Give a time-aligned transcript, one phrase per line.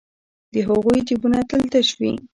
[0.53, 2.11] د هغوی جېبونه تل تش وي